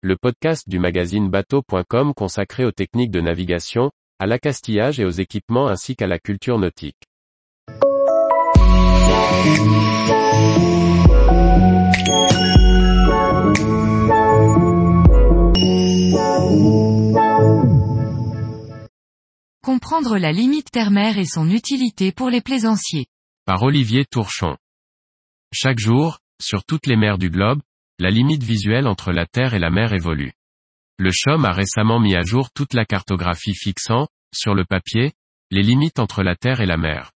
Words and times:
le 0.00 0.16
podcast 0.16 0.68
du 0.68 0.78
magazine 0.78 1.28
bateau.com 1.28 2.14
consacré 2.14 2.64
aux 2.64 2.70
techniques 2.70 3.10
de 3.10 3.20
navigation, 3.20 3.90
à 4.20 4.26
l'accastillage 4.26 5.00
et 5.00 5.04
aux 5.04 5.10
équipements 5.10 5.66
ainsi 5.66 5.96
qu'à 5.96 6.06
la 6.06 6.20
culture 6.20 6.56
nautique. 6.56 7.02
Comprendre 19.64 20.16
la 20.16 20.30
limite 20.30 20.70
ternaire 20.70 21.18
et 21.18 21.24
son 21.24 21.50
utilité 21.50 22.12
pour 22.12 22.30
les 22.30 22.40
plaisanciers. 22.40 23.06
Par 23.46 23.64
Olivier 23.64 24.04
Tourchon. 24.04 24.56
Chaque 25.52 25.80
jour, 25.80 26.20
sur 26.40 26.64
toutes 26.64 26.86
les 26.86 26.96
mers 26.96 27.18
du 27.18 27.30
globe, 27.30 27.60
la 27.98 28.10
limite 28.10 28.42
visuelle 28.42 28.86
entre 28.86 29.12
la 29.12 29.26
Terre 29.26 29.54
et 29.54 29.58
la 29.58 29.70
mer 29.70 29.92
évolue. 29.92 30.32
Le 30.98 31.10
CHOM 31.12 31.44
a 31.44 31.52
récemment 31.52 32.00
mis 32.00 32.14
à 32.14 32.22
jour 32.22 32.50
toute 32.52 32.74
la 32.74 32.84
cartographie 32.84 33.54
fixant, 33.54 34.08
sur 34.34 34.54
le 34.54 34.64
papier, 34.64 35.12
les 35.50 35.62
limites 35.62 35.98
entre 35.98 36.22
la 36.22 36.36
Terre 36.36 36.60
et 36.60 36.66
la 36.66 36.76
mer. 36.76 37.12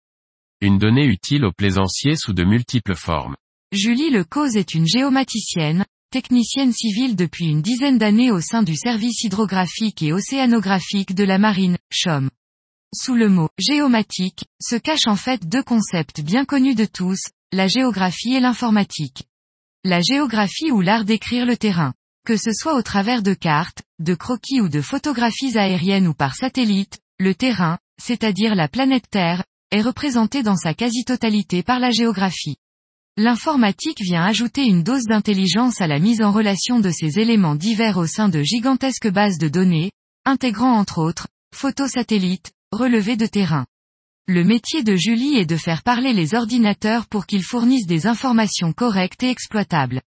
Une 0.61 0.79
donnée 0.79 1.07
utile 1.07 1.45
aux 1.45 1.53
plaisanciers 1.53 2.17
sous 2.17 2.33
de 2.33 2.45
multiples 2.45 2.95
formes. 2.95 3.37
Julie 3.73 4.11
Lecause 4.11 4.57
est 4.57 4.75
une 4.75 4.87
géomaticienne, 4.87 5.85
technicienne 6.11 6.73
civile 6.73 7.17
depuis 7.17 7.47
une 7.47 7.63
dizaine 7.63 7.99
d'années 7.99 8.31
au 8.31 8.41
sein 8.41 8.63
du 8.63 8.77
service 8.77 9.25
hydrographique 9.25 10.03
et 10.03 10.13
océanographique 10.13 11.15
de 11.15 11.25
la 11.25 11.39
marine, 11.39 11.79
CHOM. 11.91 12.31
Sous 12.95 13.15
le 13.15 13.29
mot 13.29 13.49
géomatique, 13.59 14.45
se 14.61 14.77
cachent 14.77 15.07
en 15.07 15.17
fait 15.17 15.49
deux 15.49 15.63
concepts 15.63 16.21
bien 16.21 16.45
connus 16.45 16.75
de 16.75 16.85
tous, 16.85 17.19
la 17.51 17.67
géographie 17.67 18.35
et 18.35 18.41
l'informatique. 18.41 19.25
La 19.85 20.01
géographie 20.01 20.71
ou 20.71 20.81
l'art 20.81 21.05
d'écrire 21.05 21.45
le 21.45 21.57
terrain. 21.57 21.93
Que 22.25 22.37
ce 22.37 22.53
soit 22.53 22.77
au 22.77 22.83
travers 22.83 23.21
de 23.21 23.35
cartes, 23.35 23.83
de 23.99 24.15
croquis 24.15 24.61
ou 24.61 24.69
de 24.69 24.81
photographies 24.81 25.59
aériennes 25.59 26.07
ou 26.07 26.15
par 26.15 26.37
satellite, 26.37 27.01
le 27.19 27.35
terrain, 27.35 27.79
c'est-à-dire 28.01 28.55
la 28.55 28.69
planète 28.69 29.11
Terre, 29.11 29.45
est 29.73 29.81
représenté 29.81 30.45
dans 30.45 30.55
sa 30.55 30.73
quasi-totalité 30.73 31.65
par 31.65 31.81
la 31.81 31.91
géographie. 31.91 32.59
L'informatique 33.17 34.01
vient 34.01 34.23
ajouter 34.23 34.63
une 34.63 34.85
dose 34.85 35.07
d'intelligence 35.07 35.81
à 35.81 35.89
la 35.89 35.99
mise 35.99 36.23
en 36.23 36.31
relation 36.31 36.79
de 36.79 36.91
ces 36.91 37.19
éléments 37.19 37.57
divers 37.57 37.99
au 37.99 38.07
sein 38.07 38.29
de 38.29 38.41
gigantesques 38.41 39.11
bases 39.11 39.39
de 39.39 39.49
données, 39.49 39.91
intégrant 40.25 40.79
entre 40.79 40.99
autres, 40.99 41.27
photos 41.53 41.91
satellites, 41.91 42.53
relevés 42.71 43.17
de 43.17 43.27
terrain. 43.27 43.67
Le 44.29 44.45
métier 44.45 44.85
de 44.85 44.95
Julie 44.95 45.37
est 45.37 45.47
de 45.47 45.57
faire 45.57 45.83
parler 45.83 46.13
les 46.13 46.35
ordinateurs 46.35 47.09
pour 47.09 47.27
qu'ils 47.27 47.43
fournissent 47.43 47.89
des 47.89 48.07
informations 48.07 48.73
correctes 48.73 49.25
et 49.25 49.31
exploitables. 49.31 50.01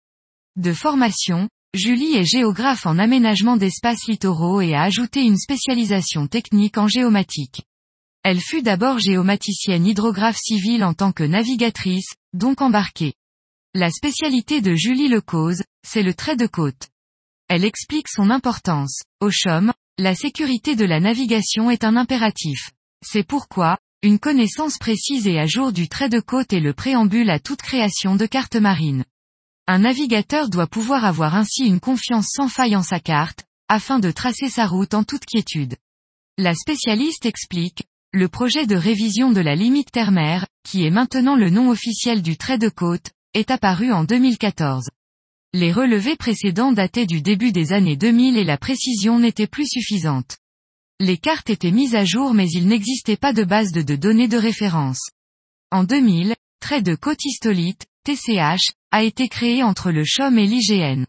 De 0.54 0.72
formation, 0.72 1.48
Julie 1.74 2.14
est 2.14 2.24
géographe 2.24 2.86
en 2.86 2.96
aménagement 3.00 3.56
d'espaces 3.56 4.06
littoraux 4.06 4.60
et 4.60 4.72
a 4.72 4.82
ajouté 4.82 5.22
une 5.22 5.36
spécialisation 5.36 6.28
technique 6.28 6.78
en 6.78 6.86
géomatique. 6.86 7.62
Elle 8.22 8.40
fut 8.40 8.62
d'abord 8.62 9.00
géomaticienne 9.00 9.84
hydrographe 9.84 10.38
civile 10.38 10.84
en 10.84 10.94
tant 10.94 11.10
que 11.10 11.24
navigatrice, 11.24 12.14
donc 12.32 12.62
embarquée. 12.62 13.14
La 13.74 13.90
spécialité 13.90 14.60
de 14.60 14.76
Julie 14.76 15.08
Lecause, 15.08 15.64
c'est 15.84 16.04
le 16.04 16.14
trait 16.14 16.36
de 16.36 16.46
côte. 16.46 16.86
Elle 17.48 17.64
explique 17.64 18.08
son 18.08 18.30
importance. 18.30 19.02
Au 19.20 19.30
CHOM, 19.30 19.72
la 19.98 20.14
sécurité 20.14 20.76
de 20.76 20.84
la 20.84 21.00
navigation 21.00 21.68
est 21.68 21.82
un 21.82 21.96
impératif. 21.96 22.70
C'est 23.04 23.26
pourquoi, 23.26 23.76
une 24.04 24.18
connaissance 24.18 24.76
précise 24.76 25.26
et 25.26 25.38
à 25.38 25.46
jour 25.46 25.72
du 25.72 25.88
trait 25.88 26.10
de 26.10 26.20
côte 26.20 26.52
est 26.52 26.60
le 26.60 26.74
préambule 26.74 27.30
à 27.30 27.38
toute 27.38 27.62
création 27.62 28.16
de 28.16 28.26
carte 28.26 28.54
marine. 28.54 29.06
Un 29.66 29.78
navigateur 29.78 30.50
doit 30.50 30.66
pouvoir 30.66 31.06
avoir 31.06 31.34
ainsi 31.34 31.64
une 31.64 31.80
confiance 31.80 32.28
sans 32.30 32.48
faille 32.48 32.76
en 32.76 32.82
sa 32.82 33.00
carte, 33.00 33.44
afin 33.66 34.00
de 34.00 34.10
tracer 34.10 34.50
sa 34.50 34.66
route 34.66 34.92
en 34.92 35.04
toute 35.04 35.24
quiétude. 35.24 35.76
La 36.36 36.54
spécialiste 36.54 37.24
explique, 37.24 37.84
le 38.12 38.28
projet 38.28 38.66
de 38.66 38.76
révision 38.76 39.32
de 39.32 39.40
la 39.40 39.54
limite 39.54 39.90
ternaire, 39.90 40.46
qui 40.68 40.84
est 40.84 40.90
maintenant 40.90 41.34
le 41.34 41.48
nom 41.48 41.70
officiel 41.70 42.20
du 42.20 42.36
trait 42.36 42.58
de 42.58 42.68
côte, 42.68 43.10
est 43.32 43.50
apparu 43.50 43.90
en 43.90 44.04
2014. 44.04 44.90
Les 45.54 45.72
relevés 45.72 46.16
précédents 46.16 46.72
dataient 46.72 47.06
du 47.06 47.22
début 47.22 47.52
des 47.52 47.72
années 47.72 47.96
2000 47.96 48.36
et 48.36 48.44
la 48.44 48.58
précision 48.58 49.18
n'était 49.18 49.46
plus 49.46 49.66
suffisante. 49.66 50.36
Les 51.00 51.18
cartes 51.18 51.50
étaient 51.50 51.72
mises 51.72 51.94
à 51.94 52.04
jour 52.04 52.34
mais 52.34 52.48
il 52.48 52.68
n'existait 52.68 53.16
pas 53.16 53.32
de 53.32 53.44
base 53.44 53.72
de, 53.72 53.96
données 53.96 54.28
de 54.28 54.36
référence. 54.36 55.00
En 55.70 55.84
2000, 55.84 56.34
Trait 56.64 56.80
de 56.80 56.94
côte 56.94 57.22
histolite, 57.26 57.84
TCH, 58.04 58.72
a 58.90 59.02
été 59.02 59.28
créé 59.28 59.62
entre 59.62 59.90
le 59.90 60.02
CHOM 60.02 60.38
et 60.38 60.46
l'IGN. 60.46 61.04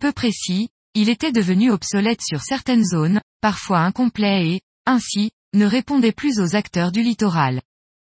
Peu 0.00 0.12
précis, 0.12 0.68
il 0.94 1.08
était 1.08 1.32
devenu 1.32 1.72
obsolète 1.72 2.20
sur 2.22 2.42
certaines 2.42 2.84
zones, 2.84 3.20
parfois 3.40 3.80
incomplet 3.80 4.50
et, 4.50 4.60
ainsi, 4.86 5.32
ne 5.52 5.66
répondait 5.66 6.12
plus 6.12 6.38
aux 6.38 6.54
acteurs 6.54 6.92
du 6.92 7.02
littoral. 7.02 7.60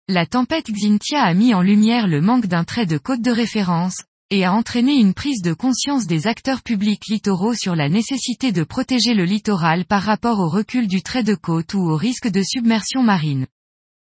La 0.06 0.24
tempête 0.24 0.70
Xintia 0.70 1.22
a 1.22 1.34
mis 1.34 1.52
en 1.52 1.62
lumière 1.62 2.06
le 2.06 2.20
manque 2.20 2.46
d'un 2.46 2.62
trait 2.62 2.86
de 2.86 2.98
côte 2.98 3.22
de 3.22 3.32
référence, 3.32 4.04
et 4.30 4.44
a 4.44 4.52
entraîné 4.52 4.94
une 4.94 5.14
prise 5.14 5.42
de 5.42 5.54
conscience 5.54 6.06
des 6.06 6.26
acteurs 6.26 6.62
publics 6.62 7.06
littoraux 7.08 7.54
sur 7.54 7.74
la 7.74 7.88
nécessité 7.88 8.52
de 8.52 8.62
protéger 8.62 9.14
le 9.14 9.24
littoral 9.24 9.84
par 9.86 10.02
rapport 10.02 10.40
au 10.40 10.48
recul 10.48 10.86
du 10.86 11.02
trait 11.02 11.22
de 11.22 11.34
côte 11.34 11.74
ou 11.74 11.80
au 11.80 11.96
risque 11.96 12.28
de 12.28 12.42
submersion 12.42 13.02
marine. 13.02 13.46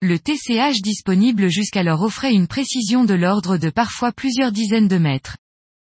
Le 0.00 0.18
TCH 0.18 0.82
disponible 0.82 1.48
jusqu'alors 1.48 2.02
offrait 2.02 2.34
une 2.34 2.46
précision 2.46 3.04
de 3.04 3.14
l'ordre 3.14 3.56
de 3.56 3.70
parfois 3.70 4.12
plusieurs 4.12 4.52
dizaines 4.52 4.88
de 4.88 4.98
mètres. 4.98 5.36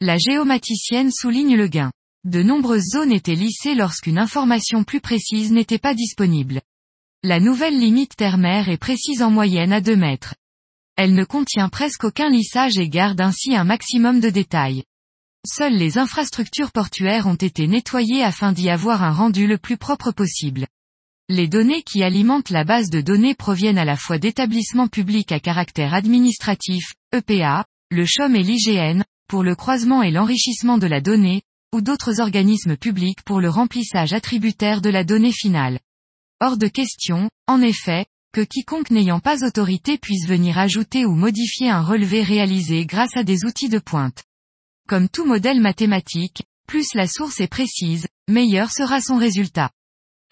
La 0.00 0.18
géomaticienne 0.18 1.10
souligne 1.10 1.56
le 1.56 1.68
gain. 1.68 1.90
De 2.24 2.42
nombreuses 2.42 2.90
zones 2.92 3.12
étaient 3.12 3.34
lissées 3.34 3.74
lorsqu'une 3.74 4.18
information 4.18 4.84
plus 4.84 5.00
précise 5.00 5.52
n'était 5.52 5.78
pas 5.78 5.94
disponible. 5.94 6.62
La 7.22 7.40
nouvelle 7.40 7.78
limite 7.78 8.16
ternaire 8.16 8.68
est 8.68 8.76
précise 8.76 9.22
en 9.22 9.30
moyenne 9.30 9.72
à 9.72 9.80
2 9.80 9.96
mètres. 9.96 10.34
Elle 10.96 11.14
ne 11.14 11.24
contient 11.24 11.68
presque 11.68 12.04
aucun 12.04 12.30
lissage 12.30 12.78
et 12.78 12.88
garde 12.88 13.20
ainsi 13.20 13.56
un 13.56 13.64
maximum 13.64 14.20
de 14.20 14.30
détails. 14.30 14.84
Seules 15.46 15.76
les 15.76 15.98
infrastructures 15.98 16.72
portuaires 16.72 17.26
ont 17.26 17.34
été 17.34 17.66
nettoyées 17.66 18.22
afin 18.22 18.52
d'y 18.52 18.70
avoir 18.70 19.02
un 19.02 19.10
rendu 19.10 19.46
le 19.46 19.58
plus 19.58 19.76
propre 19.76 20.12
possible. 20.12 20.66
Les 21.28 21.48
données 21.48 21.82
qui 21.82 22.02
alimentent 22.02 22.50
la 22.50 22.64
base 22.64 22.90
de 22.90 23.00
données 23.00 23.34
proviennent 23.34 23.78
à 23.78 23.84
la 23.84 23.96
fois 23.96 24.18
d'établissements 24.18 24.88
publics 24.88 25.32
à 25.32 25.40
caractère 25.40 25.94
administratif, 25.94 26.94
EPA, 27.12 27.64
le 27.90 28.04
CHOM 28.06 28.36
et 28.36 28.42
l'IGN, 28.42 29.02
pour 29.28 29.42
le 29.42 29.54
croisement 29.54 30.02
et 30.02 30.10
l'enrichissement 30.10 30.78
de 30.78 30.86
la 30.86 31.00
donnée, 31.00 31.42
ou 31.74 31.80
d'autres 31.80 32.20
organismes 32.20 32.76
publics 32.76 33.22
pour 33.22 33.40
le 33.40 33.50
remplissage 33.50 34.12
attributaire 34.12 34.80
de 34.80 34.90
la 34.90 35.02
donnée 35.02 35.32
finale. 35.32 35.80
Hors 36.40 36.56
de 36.56 36.68
question, 36.68 37.30
en 37.46 37.62
effet, 37.62 38.06
que 38.34 38.40
quiconque 38.40 38.90
n'ayant 38.90 39.20
pas 39.20 39.44
autorité 39.46 39.96
puisse 39.96 40.26
venir 40.26 40.58
ajouter 40.58 41.06
ou 41.06 41.14
modifier 41.14 41.70
un 41.70 41.82
relevé 41.82 42.24
réalisé 42.24 42.84
grâce 42.84 43.16
à 43.16 43.22
des 43.22 43.44
outils 43.44 43.68
de 43.68 43.78
pointe. 43.78 44.24
Comme 44.88 45.08
tout 45.08 45.24
modèle 45.24 45.60
mathématique, 45.60 46.42
plus 46.66 46.94
la 46.94 47.06
source 47.06 47.40
est 47.40 47.46
précise, 47.46 48.08
meilleur 48.28 48.72
sera 48.72 49.00
son 49.00 49.18
résultat. 49.18 49.70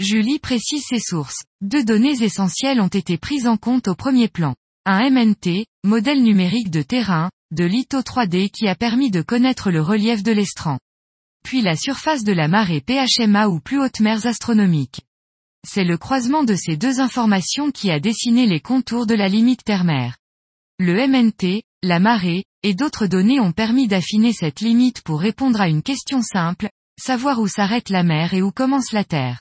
Julie 0.01 0.41
précise 0.41 0.83
ses 0.85 0.99
sources. 0.99 1.45
Deux 1.61 1.85
données 1.85 2.21
essentielles 2.25 2.81
ont 2.81 2.89
été 2.89 3.19
prises 3.19 3.47
en 3.47 3.57
compte 3.57 3.87
au 3.87 3.95
premier 3.95 4.27
plan. 4.27 4.57
Un 4.85 5.09
MNT, 5.09 5.67
modèle 5.85 6.25
numérique 6.25 6.71
de 6.71 6.83
terrain, 6.83 7.31
de 7.53 7.65
litho 7.65 8.01
3D 8.01 8.51
qui 8.51 8.67
a 8.67 8.75
permis 8.75 9.13
de 9.13 9.23
connaître 9.23 9.71
le 9.71 9.81
relief 9.81 10.25
de 10.25 10.33
l'estran. 10.33 10.81
Puis 11.45 11.63
la 11.63 11.77
surface 11.77 12.25
de 12.25 12.33
la 12.33 12.49
marée 12.49 12.81
PHMA 12.81 13.47
ou 13.47 13.61
plus 13.61 13.79
hautes 13.79 14.01
mers 14.01 14.27
astronomiques. 14.27 15.03
C'est 15.67 15.85
le 15.85 15.97
croisement 15.97 16.43
de 16.43 16.55
ces 16.55 16.77
deux 16.77 17.01
informations 17.01 17.71
qui 17.71 17.91
a 17.91 18.01
dessiné 18.01 18.47
les 18.47 18.61
contours 18.61 19.07
de 19.07 19.15
la 19.15 19.29
limite 19.29 19.65
ternaire. 19.65 20.17
Le 20.79 21.07
MNT, 21.07 21.63
la 21.83 22.01
marée, 22.01 22.45
et 22.63 22.75
d'autres 22.75 23.07
données 23.07 23.41
ont 23.41 23.53
permis 23.53 23.87
d'affiner 23.87 24.33
cette 24.33 24.61
limite 24.61 25.03
pour 25.03 25.21
répondre 25.21 25.61
à 25.61 25.69
une 25.69 25.83
question 25.83 26.23
simple, 26.23 26.69
savoir 27.01 27.41
où 27.41 27.47
s'arrête 27.47 27.91
la 27.91 28.03
mer 28.03 28.35
et 28.35 28.43
où 28.43 28.51
commence 28.51 28.93
la 28.93 29.05
Terre. 29.05 29.41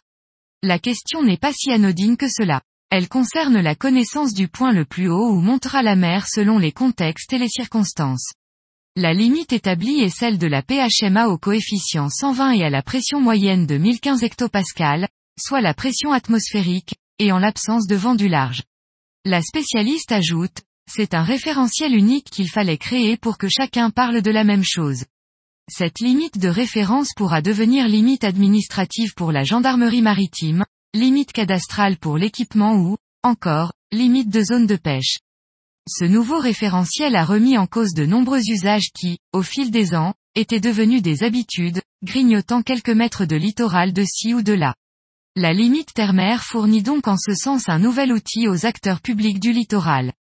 La 0.64 0.78
question 0.78 1.24
n'est 1.24 1.38
pas 1.38 1.54
si 1.54 1.72
anodine 1.72 2.18
que 2.18 2.30
cela. 2.30 2.62
Elle 2.92 3.10
concerne 3.10 3.60
la 3.60 3.74
connaissance 3.74 4.34
du 4.34 4.48
point 4.48 4.74
le 4.74 4.86
plus 4.86 5.10
haut 5.10 5.32
où 5.32 5.40
montera 5.40 5.82
la 5.82 5.96
mer 5.96 6.28
selon 6.28 6.60
les 6.60 6.72
contextes 6.72 7.34
et 7.34 7.40
les 7.40 7.50
circonstances. 7.50 8.34
La 8.96 9.14
limite 9.14 9.54
établie 9.54 10.02
est 10.02 10.16
celle 10.16 10.38
de 10.38 10.48
la 10.48 10.62
PHMA 10.62 11.30
au 11.30 11.38
coefficient 11.38 12.10
120 12.10 12.52
et 12.52 12.64
à 12.64 12.70
la 12.70 12.84
pression 12.84 13.22
moyenne 13.22 13.66
de 13.66 13.78
1015 13.78 14.24
hectopascales, 14.24 15.08
soit 15.42 15.62
la 15.62 15.74
pression 15.74 16.12
atmosphérique, 16.12 16.96
et 17.20 17.32
en 17.32 17.40
l'absence 17.40 17.88
de 17.88 17.96
vent 17.96 18.16
du 18.16 18.28
large. 18.28 18.64
La 19.26 19.42
spécialiste 19.42 20.12
ajoute, 20.12 20.62
c'est 20.90 21.14
un 21.14 21.24
référentiel 21.24 21.96
unique 21.96 22.30
qu'il 22.30 22.50
fallait 22.50 22.78
créer 22.78 23.18
pour 23.18 23.38
que 23.38 23.48
chacun 23.50 23.90
parle 23.90 24.22
de 24.22 24.32
la 24.32 24.44
même 24.44 24.64
chose. 24.64 25.06
Cette 25.70 26.00
limite 26.00 26.38
de 26.38 26.50
référence 26.50 27.10
pourra 27.16 27.42
devenir 27.42 27.88
limite 27.88 28.24
administrative 28.24 29.14
pour 29.16 29.32
la 29.32 29.44
gendarmerie 29.44 30.02
maritime, 30.02 30.66
limite 30.94 31.32
cadastrale 31.32 31.98
pour 31.98 32.18
l'équipement 32.18 32.76
ou, 32.76 32.98
encore, 33.24 33.72
limite 33.92 34.30
de 34.30 34.44
zone 34.44 34.68
de 34.68 34.76
pêche. 34.76 35.20
Ce 35.88 36.06
nouveau 36.06 36.40
référentiel 36.40 37.16
a 37.16 37.24
remis 37.24 37.58
en 37.58 37.68
cause 37.68 37.94
de 37.94 38.06
nombreux 38.06 38.42
usages 38.50 38.92
qui, 38.94 39.20
au 39.34 39.44
fil 39.44 39.72
des 39.72 39.96
ans, 39.96 40.14
étaient 40.36 40.60
devenus 40.60 41.02
des 41.02 41.24
habitudes, 41.24 41.82
grignotant 42.04 42.62
quelques 42.62 42.90
mètres 42.90 43.26
de 43.26 43.36
littoral 43.36 43.94
de 43.94 44.04
ci 44.04 44.34
ou 44.34 44.42
de 44.42 44.54
là. 44.54 44.76
La 45.38 45.54
limite 45.54 45.94
terre-mer 45.94 46.44
fournit 46.44 46.84
donc 46.84 47.08
en 47.08 47.16
ce 47.16 47.34
sens 47.34 47.70
un 47.70 47.80
nouvel 47.80 48.12
outil 48.12 48.50
aux 48.50 48.66
acteurs 48.66 49.00
publics 49.00 49.40
du 49.40 49.54
littoral. 49.54 50.12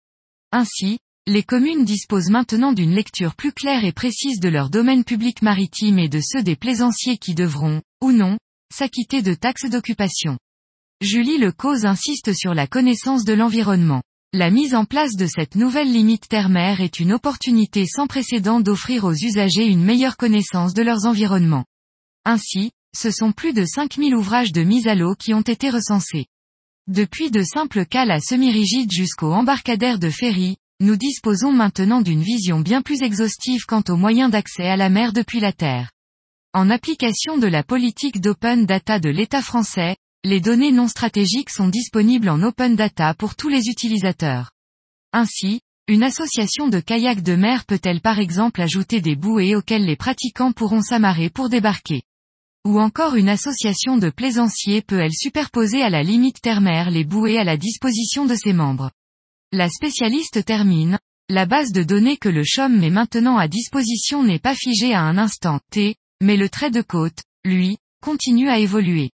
Ainsi, 0.52 1.00
les 1.26 1.42
communes 1.42 1.84
disposent 1.84 2.30
maintenant 2.30 2.72
d'une 2.72 2.94
lecture 2.94 3.34
plus 3.34 3.52
claire 3.52 3.84
et 3.84 3.90
précise 3.90 4.38
de 4.38 4.48
leur 4.48 4.70
domaine 4.70 5.02
public 5.02 5.42
maritime 5.42 5.98
et 5.98 6.08
de 6.08 6.20
ceux 6.22 6.44
des 6.44 6.54
plaisanciers 6.54 7.18
qui 7.18 7.34
devront, 7.34 7.82
ou 8.00 8.12
non, 8.12 8.38
s'acquitter 8.72 9.20
de 9.20 9.34
taxes 9.34 9.68
d'occupation. 9.68 10.38
Julie 11.00 11.38
Le 11.38 11.50
Cause 11.50 11.86
insiste 11.86 12.32
sur 12.32 12.54
la 12.54 12.68
connaissance 12.68 13.24
de 13.24 13.32
l'environnement. 13.32 14.04
La 14.32 14.52
mise 14.52 14.76
en 14.76 14.84
place 14.84 15.16
de 15.16 15.26
cette 15.26 15.56
nouvelle 15.56 15.92
limite 15.92 16.28
terre-mer 16.28 16.80
est 16.80 17.00
une 17.00 17.12
opportunité 17.12 17.84
sans 17.84 18.06
précédent 18.06 18.60
d'offrir 18.60 19.02
aux 19.02 19.14
usagers 19.14 19.66
une 19.66 19.82
meilleure 19.82 20.16
connaissance 20.16 20.72
de 20.72 20.82
leurs 20.82 21.06
environnements. 21.06 21.64
Ainsi, 22.24 22.70
ce 22.96 23.10
sont 23.10 23.32
plus 23.32 23.52
de 23.52 23.64
5000 23.64 24.14
ouvrages 24.14 24.52
de 24.52 24.62
mise 24.62 24.88
à 24.88 24.94
l'eau 24.94 25.14
qui 25.14 25.34
ont 25.34 25.40
été 25.40 25.70
recensés. 25.70 26.26
Depuis 26.86 27.30
de 27.30 27.42
simples 27.42 27.86
cales 27.86 28.10
à 28.10 28.20
semi-rigides 28.20 28.90
jusqu'aux 28.90 29.32
embarcadères 29.32 29.98
de 29.98 30.10
ferry, 30.10 30.56
nous 30.80 30.96
disposons 30.96 31.52
maintenant 31.52 32.00
d'une 32.00 32.22
vision 32.22 32.60
bien 32.60 32.82
plus 32.82 33.02
exhaustive 33.02 33.64
quant 33.66 33.82
aux 33.88 33.96
moyens 33.96 34.30
d'accès 34.30 34.66
à 34.66 34.76
la 34.76 34.88
mer 34.88 35.12
depuis 35.12 35.40
la 35.40 35.52
Terre. 35.52 35.90
En 36.52 36.70
application 36.70 37.38
de 37.38 37.46
la 37.46 37.62
politique 37.62 38.20
d'open 38.20 38.66
data 38.66 38.98
de 38.98 39.10
l'État 39.10 39.42
français, 39.42 39.96
les 40.24 40.40
données 40.40 40.72
non 40.72 40.88
stratégiques 40.88 41.50
sont 41.50 41.68
disponibles 41.68 42.28
en 42.28 42.42
open 42.42 42.76
data 42.76 43.14
pour 43.14 43.36
tous 43.36 43.48
les 43.48 43.68
utilisateurs. 43.68 44.50
Ainsi, 45.12 45.60
une 45.86 46.02
association 46.02 46.68
de 46.68 46.80
kayaks 46.80 47.22
de 47.22 47.36
mer 47.36 47.64
peut-elle 47.66 48.00
par 48.00 48.18
exemple 48.18 48.60
ajouter 48.60 49.00
des 49.00 49.16
bouées 49.16 49.54
auxquelles 49.54 49.86
les 49.86 49.96
pratiquants 49.96 50.52
pourront 50.52 50.82
s'amarrer 50.82 51.30
pour 51.30 51.48
débarquer. 51.48 52.02
Ou 52.66 52.78
encore 52.78 53.14
une 53.14 53.30
association 53.30 53.96
de 53.96 54.10
plaisanciers 54.10 54.82
peut-elle 54.82 55.14
superposer 55.14 55.82
à 55.82 55.88
la 55.88 56.02
limite 56.02 56.42
terre-mer 56.42 56.90
les 56.90 57.04
bouées 57.04 57.38
à 57.38 57.44
la 57.44 57.56
disposition 57.56 58.26
de 58.26 58.34
ses 58.34 58.52
membres. 58.52 58.90
La 59.50 59.70
spécialiste 59.70 60.44
termine, 60.44 60.98
la 61.30 61.46
base 61.46 61.72
de 61.72 61.82
données 61.82 62.18
que 62.18 62.28
le 62.28 62.42
CHOM 62.44 62.78
met 62.78 62.90
maintenant 62.90 63.38
à 63.38 63.48
disposition 63.48 64.22
n'est 64.22 64.38
pas 64.38 64.54
figée 64.54 64.92
à 64.92 65.00
un 65.00 65.16
instant 65.16 65.58
T, 65.70 65.96
mais 66.20 66.36
le 66.36 66.50
trait 66.50 66.70
de 66.70 66.82
côte, 66.82 67.22
lui, 67.44 67.78
continue 68.02 68.50
à 68.50 68.58
évoluer. 68.58 69.10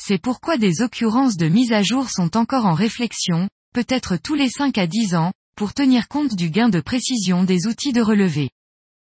C'est 0.00 0.20
pourquoi 0.20 0.56
des 0.56 0.80
occurrences 0.80 1.36
de 1.36 1.48
mise 1.48 1.72
à 1.72 1.82
jour 1.82 2.08
sont 2.08 2.36
encore 2.36 2.66
en 2.66 2.74
réflexion, 2.74 3.48
peut-être 3.74 4.16
tous 4.16 4.34
les 4.34 4.48
5 4.48 4.78
à 4.78 4.86
10 4.86 5.16
ans, 5.16 5.32
pour 5.56 5.74
tenir 5.74 6.06
compte 6.06 6.36
du 6.36 6.50
gain 6.50 6.68
de 6.68 6.80
précision 6.80 7.42
des 7.42 7.66
outils 7.66 7.92
de 7.92 8.02
relevé. 8.02 8.50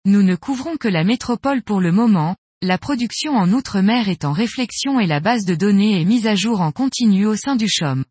Nous 0.06 0.24
ne 0.24 0.36
couvrons 0.36 0.76
que 0.76 0.88
la 0.88 1.04
métropole 1.04 1.62
pour 1.62 1.80
le 1.80 1.92
moment, 1.92 2.36
la 2.62 2.78
production 2.78 3.38
en 3.38 3.54
outre-mer 3.54 4.10
est 4.10 4.26
en 4.26 4.34
réflexion 4.34 5.00
et 5.00 5.08
la 5.08 5.22
base 5.22 5.46
de 5.46 5.56
données 5.56 6.02
est 6.02 6.06
mise 6.06 6.28
à 6.28 6.36
jour 6.36 6.60
en 6.60 6.74
continu 6.74 7.26
au 7.26 7.38
sein 7.38 7.56
du 7.56 7.68
CHOM. 7.70 8.04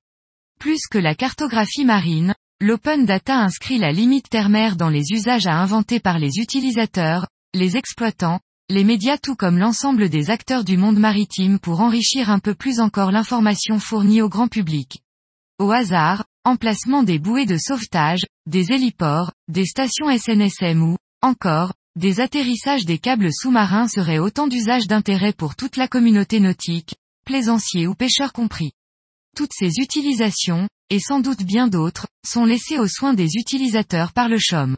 Plus 0.58 0.80
que 0.90 0.96
la 0.96 1.14
cartographie 1.14 1.84
marine, 1.84 2.34
l'Open 2.58 3.04
Data 3.04 3.36
inscrit 3.36 3.76
la 3.76 3.92
limite 3.92 4.30
terre-mer 4.30 4.76
dans 4.76 4.88
les 4.88 5.04
usages 5.12 5.46
à 5.46 5.60
inventer 5.60 6.00
par 6.00 6.18
les 6.18 6.38
utilisateurs, 6.38 7.26
les 7.52 7.76
exploitants, 7.76 8.40
les 8.70 8.84
médias 8.84 9.18
tout 9.18 9.36
comme 9.36 9.58
l'ensemble 9.58 10.08
des 10.08 10.30
acteurs 10.30 10.64
du 10.64 10.78
monde 10.78 10.98
maritime 10.98 11.58
pour 11.58 11.80
enrichir 11.80 12.30
un 12.30 12.38
peu 12.38 12.54
plus 12.54 12.80
encore 12.80 13.12
l'information 13.12 13.78
fournie 13.78 14.22
au 14.22 14.30
grand 14.30 14.48
public. 14.48 15.02
Au 15.58 15.70
hasard, 15.72 16.24
emplacement 16.44 17.02
des 17.02 17.18
bouées 17.18 17.46
de 17.46 17.58
sauvetage, 17.58 18.24
des 18.46 18.72
héliports, 18.72 19.30
des 19.48 19.66
stations 19.66 20.08
SNSM 20.08 20.82
ou, 20.82 20.96
encore, 21.20 21.74
des 21.98 22.20
atterrissages 22.20 22.84
des 22.84 22.98
câbles 22.98 23.32
sous-marins 23.32 23.88
seraient 23.88 24.20
autant 24.20 24.46
d'usages 24.46 24.86
d'intérêt 24.86 25.32
pour 25.32 25.56
toute 25.56 25.76
la 25.76 25.88
communauté 25.88 26.38
nautique, 26.38 26.94
plaisanciers 27.26 27.88
ou 27.88 27.94
pêcheurs 27.96 28.32
compris. 28.32 28.70
Toutes 29.36 29.52
ces 29.52 29.80
utilisations, 29.80 30.68
et 30.90 31.00
sans 31.00 31.18
doute 31.18 31.42
bien 31.42 31.66
d'autres, 31.66 32.06
sont 32.24 32.44
laissées 32.44 32.78
aux 32.78 32.86
soins 32.86 33.14
des 33.14 33.34
utilisateurs 33.34 34.12
par 34.12 34.28
le 34.28 34.38
CHOM. 34.38 34.76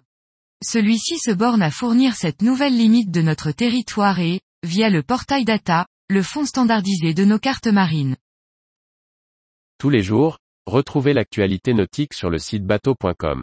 Celui-ci 0.64 1.18
se 1.18 1.30
borne 1.30 1.62
à 1.62 1.70
fournir 1.70 2.16
cette 2.16 2.40
nouvelle 2.40 2.76
limite 2.76 3.10
de 3.10 3.20
notre 3.20 3.52
territoire 3.52 4.18
et, 4.18 4.40
via 4.62 4.88
le 4.88 5.02
portail 5.02 5.44
data, 5.44 5.86
le 6.08 6.22
fond 6.22 6.46
standardisé 6.46 7.12
de 7.12 7.26
nos 7.26 7.38
cartes 7.38 7.68
marines. 7.68 8.16
Tous 9.78 9.90
les 9.90 10.02
jours, 10.02 10.38
retrouvez 10.66 11.12
l'actualité 11.12 11.74
nautique 11.74 12.14
sur 12.14 12.30
le 12.30 12.38
site 12.38 12.64
bateau.com. 12.64 13.42